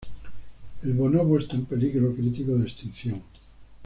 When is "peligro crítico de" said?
1.65-2.63